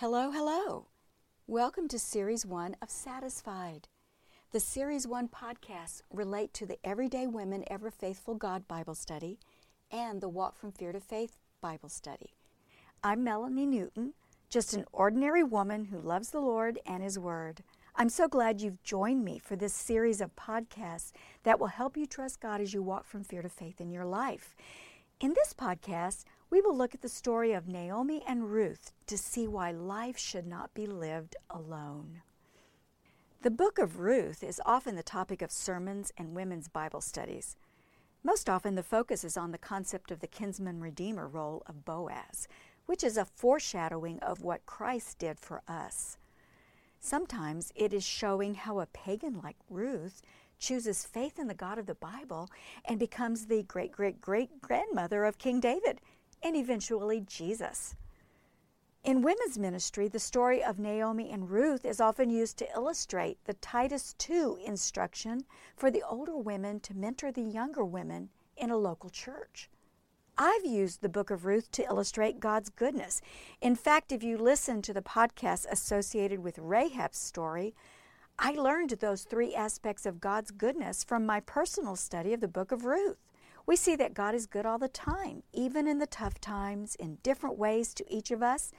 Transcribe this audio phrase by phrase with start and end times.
[0.00, 0.86] Hello, hello.
[1.48, 3.88] Welcome to Series 1 of Satisfied.
[4.52, 9.40] The Series 1 podcasts relate to the Everyday Women Ever Faithful God Bible Study
[9.90, 12.34] and the Walk from Fear to Faith Bible Study.
[13.02, 14.14] I'm Melanie Newton,
[14.48, 17.64] just an ordinary woman who loves the Lord and His Word.
[17.96, 21.10] I'm so glad you've joined me for this series of podcasts
[21.42, 24.06] that will help you trust God as you walk from fear to faith in your
[24.06, 24.54] life.
[25.18, 29.46] In this podcast, we will look at the story of Naomi and Ruth to see
[29.46, 32.22] why life should not be lived alone.
[33.42, 37.56] The book of Ruth is often the topic of sermons and women's Bible studies.
[38.24, 42.48] Most often, the focus is on the concept of the kinsman redeemer role of Boaz,
[42.86, 46.16] which is a foreshadowing of what Christ did for us.
[46.98, 50.20] Sometimes it is showing how a pagan like Ruth
[50.58, 52.50] chooses faith in the God of the Bible
[52.84, 56.00] and becomes the great great great grandmother of King David
[56.42, 57.96] and eventually Jesus.
[59.04, 63.54] In women's ministry, the story of Naomi and Ruth is often used to illustrate the
[63.54, 65.44] Titus II instruction
[65.76, 69.70] for the older women to mentor the younger women in a local church.
[70.36, 73.20] I've used the book of Ruth to illustrate God's goodness.
[73.60, 77.74] In fact, if you listen to the podcast associated with Rahab's story,
[78.38, 82.70] I learned those three aspects of God's goodness from my personal study of the book
[82.70, 83.16] of Ruth.
[83.68, 87.18] We see that God is good all the time, even in the tough times, in
[87.22, 88.72] different ways to each of us,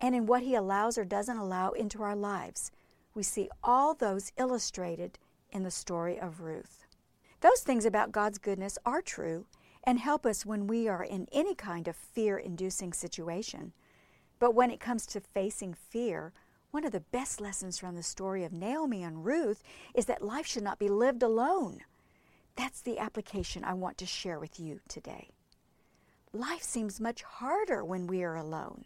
[0.00, 2.70] and in what He allows or doesn't allow into our lives.
[3.14, 5.18] We see all those illustrated
[5.50, 6.86] in the story of Ruth.
[7.40, 9.46] Those things about God's goodness are true
[9.82, 13.72] and help us when we are in any kind of fear inducing situation.
[14.38, 16.32] But when it comes to facing fear,
[16.70, 19.64] one of the best lessons from the story of Naomi and Ruth
[19.96, 21.80] is that life should not be lived alone.
[22.58, 25.28] That's the application I want to share with you today.
[26.32, 28.84] Life seems much harder when we are alone.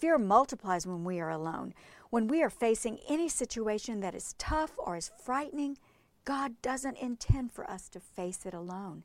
[0.00, 1.74] Fear multiplies when we are alone.
[2.08, 5.76] When we are facing any situation that is tough or is frightening,
[6.24, 9.04] God doesn't intend for us to face it alone.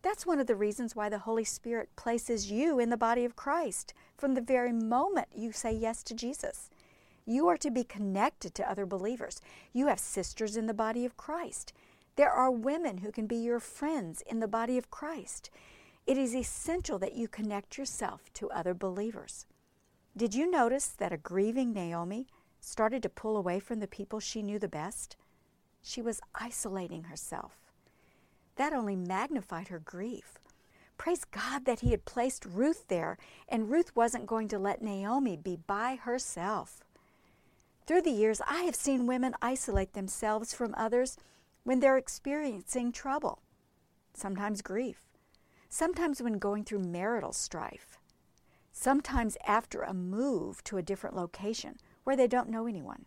[0.00, 3.36] That's one of the reasons why the Holy Spirit places you in the body of
[3.36, 6.70] Christ from the very moment you say yes to Jesus.
[7.26, 9.42] You are to be connected to other believers.
[9.74, 11.74] You have sisters in the body of Christ.
[12.18, 15.50] There are women who can be your friends in the body of Christ.
[16.04, 19.46] It is essential that you connect yourself to other believers.
[20.16, 22.26] Did you notice that a grieving Naomi
[22.60, 25.16] started to pull away from the people she knew the best?
[25.80, 27.52] She was isolating herself.
[28.56, 30.40] That only magnified her grief.
[30.96, 33.16] Praise God that He had placed Ruth there,
[33.48, 36.80] and Ruth wasn't going to let Naomi be by herself.
[37.86, 41.16] Through the years, I have seen women isolate themselves from others
[41.68, 43.42] when they're experiencing trouble,
[44.14, 45.02] sometimes grief,
[45.68, 47.98] sometimes when going through marital strife,
[48.72, 53.04] sometimes after a move to a different location where they don't know anyone.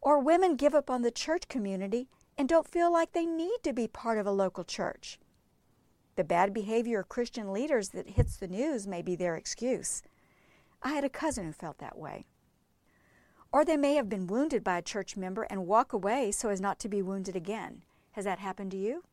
[0.00, 2.06] Or women give up on the church community
[2.38, 5.18] and don't feel like they need to be part of a local church.
[6.14, 10.04] The bad behavior of Christian leaders that hits the news may be their excuse.
[10.84, 12.26] I had a cousin who felt that way.
[13.52, 16.60] Or they may have been wounded by a church member and walk away so as
[16.60, 17.82] not to be wounded again.
[18.12, 19.04] Has that happened to you?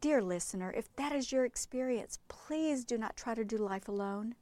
[0.00, 4.34] Dear listener, if that is your experience, please do not try to do life alone.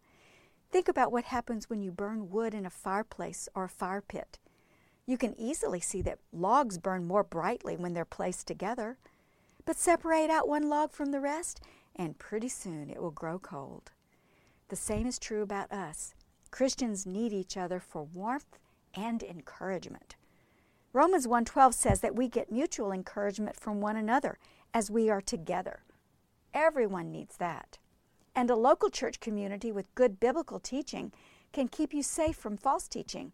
[0.70, 4.38] Think about what happens when you burn wood in a fireplace or a fire pit.
[5.04, 8.96] You can easily see that logs burn more brightly when they're placed together.
[9.66, 11.60] But separate out one log from the rest,
[11.96, 13.90] and pretty soon it will grow cold.
[14.68, 16.14] The same is true about us.
[16.50, 18.58] Christians need each other for warmth
[18.94, 20.16] and encouragement.
[20.92, 24.38] Romans 1:12 says that we get mutual encouragement from one another
[24.74, 25.84] as we are together.
[26.52, 27.78] Everyone needs that.
[28.34, 31.12] And a local church community with good biblical teaching
[31.52, 33.32] can keep you safe from false teaching.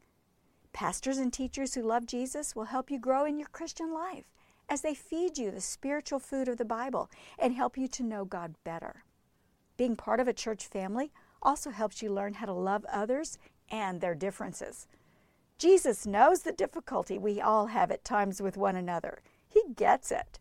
[0.73, 4.31] Pastors and teachers who love Jesus will help you grow in your Christian life
[4.69, 8.25] as they feed you the spiritual food of the Bible and help you to know
[8.25, 9.05] God better.
[9.77, 11.13] Being part of a church family
[11.43, 13.39] also helps you learn how to love others
[13.71, 14.87] and their differences.
[15.59, 19.21] Jesus knows the difficulty we all have at times with one another.
[19.49, 20.39] He gets it.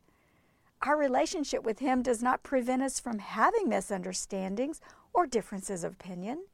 [0.82, 4.82] Our relationship with Him does not prevent us from having misunderstandings
[5.14, 6.46] or differences of opinion.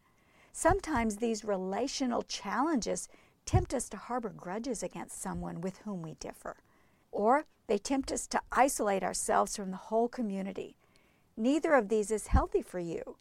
[0.52, 3.10] Sometimes these relational challenges
[3.46, 6.58] tempt us to harbor grudges against someone with whom we differ,
[7.12, 10.76] or they tempt us to isolate ourselves from the whole community.
[11.36, 13.18] Neither of these is healthy for you.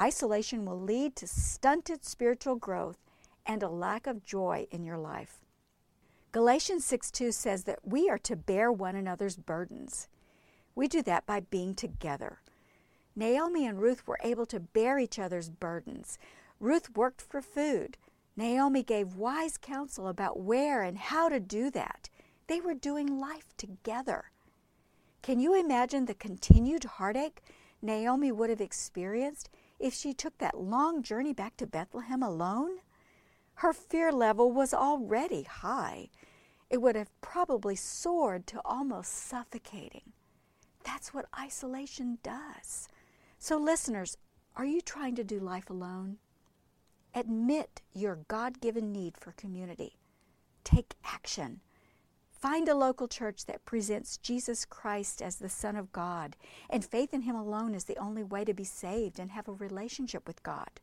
[0.00, 2.96] Isolation will lead to stunted spiritual growth
[3.46, 5.38] and a lack of joy in your life.
[6.32, 10.08] Galatians 6 2 says that we are to bear one another's burdens.
[10.74, 12.40] We do that by being together.
[13.14, 16.18] Naomi and Ruth were able to bear each other's burdens.
[16.58, 17.98] Ruth worked for food.
[18.36, 22.08] Naomi gave wise counsel about where and how to do that.
[22.46, 24.30] They were doing life together.
[25.20, 27.42] Can you imagine the continued heartache
[27.82, 32.78] Naomi would have experienced if she took that long journey back to Bethlehem alone?
[33.56, 36.10] Her fear level was already high.
[36.70, 40.12] It would have probably soared to almost suffocating.
[40.84, 42.88] That's what isolation does.
[43.38, 44.16] So, listeners,
[44.56, 46.18] are you trying to do life alone?
[47.14, 49.96] Admit your God given need for community.
[50.64, 51.60] Take action.
[52.30, 56.36] Find a local church that presents Jesus Christ as the Son of God,
[56.68, 59.52] and faith in Him alone is the only way to be saved and have a
[59.52, 60.80] relationship with God.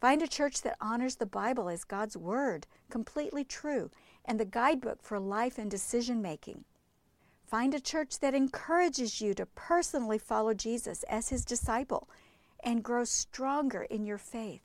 [0.00, 3.90] Find a church that honors the Bible as God's Word, completely true,
[4.24, 6.64] and the guidebook for life and decision making.
[7.46, 12.08] Find a church that encourages you to personally follow Jesus as His disciple
[12.62, 14.62] and grow stronger in your faith.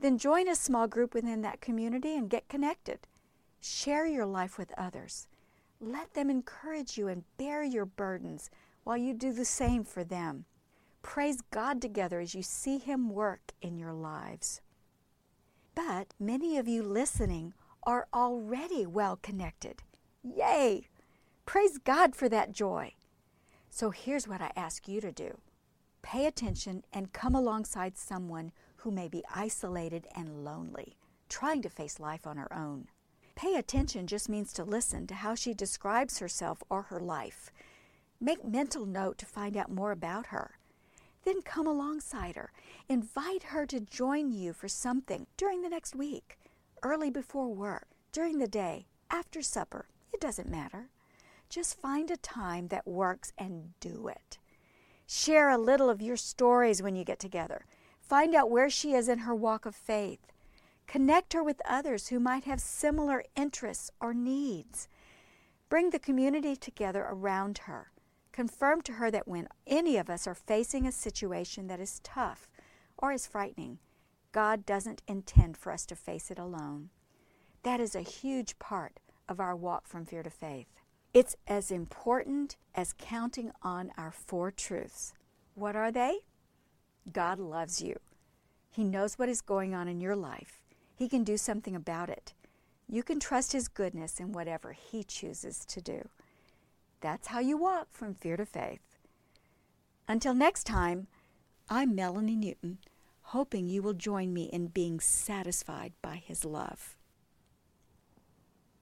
[0.00, 3.00] Then join a small group within that community and get connected.
[3.60, 5.28] Share your life with others.
[5.80, 8.50] Let them encourage you and bear your burdens
[8.82, 10.46] while you do the same for them.
[11.04, 14.62] Praise God together as you see Him work in your lives.
[15.74, 17.52] But many of you listening
[17.84, 19.82] are already well connected.
[20.24, 20.88] Yay!
[21.44, 22.94] Praise God for that joy.
[23.68, 25.38] So here's what I ask you to do
[26.02, 30.96] pay attention and come alongside someone who may be isolated and lonely,
[31.28, 32.88] trying to face life on her own.
[33.36, 37.52] Pay attention just means to listen to how she describes herself or her life.
[38.20, 40.58] Make mental note to find out more about her.
[41.24, 42.52] Then come alongside her.
[42.88, 46.38] Invite her to join you for something during the next week,
[46.82, 49.88] early before work, during the day, after supper.
[50.12, 50.90] It doesn't matter.
[51.48, 54.38] Just find a time that works and do it.
[55.06, 57.66] Share a little of your stories when you get together.
[58.00, 60.20] Find out where she is in her walk of faith.
[60.86, 64.88] Connect her with others who might have similar interests or needs.
[65.68, 67.90] Bring the community together around her.
[68.34, 72.48] Confirm to her that when any of us are facing a situation that is tough
[72.98, 73.78] or is frightening,
[74.32, 76.90] God doesn't intend for us to face it alone.
[77.62, 78.98] That is a huge part
[79.28, 80.66] of our walk from fear to faith.
[81.12, 85.14] It's as important as counting on our four truths.
[85.54, 86.18] What are they?
[87.12, 88.00] God loves you.
[88.68, 90.60] He knows what is going on in your life.
[90.96, 92.34] He can do something about it.
[92.88, 96.08] You can trust His goodness in whatever He chooses to do.
[97.04, 98.80] That's how you walk from fear to faith.
[100.08, 101.06] Until next time,
[101.68, 102.78] I'm Melanie Newton,
[103.24, 106.96] hoping you will join me in being satisfied by His love.